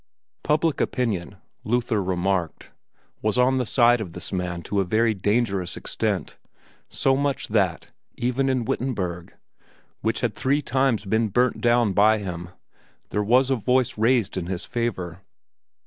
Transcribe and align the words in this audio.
Public 0.41 0.81
opinion, 0.81 1.35
Luther 1.63 2.01
remarked, 2.01 2.71
was 3.21 3.37
on 3.37 3.59
the 3.59 3.67
side 3.67 4.01
of 4.01 4.13
this 4.13 4.33
man 4.33 4.63
to 4.63 4.79
a 4.79 4.83
very 4.83 5.13
dangerous 5.13 5.77
extent 5.77 6.37
so 6.89 7.15
much 7.15 7.45
so 7.45 7.53
that, 7.53 7.91
even 8.15 8.49
in 8.49 8.65
Wittenberg, 8.65 9.35
which 10.01 10.21
had 10.21 10.33
three 10.33 10.63
times 10.63 11.05
been 11.05 11.27
burnt 11.27 11.61
down 11.61 11.93
by 11.93 12.17
him, 12.17 12.49
there 13.09 13.21
was 13.23 13.51
a 13.51 13.55
voice 13.55 13.95
raised 13.95 14.37
in 14.37 14.47
his 14.47 14.65
favor. 14.65 15.21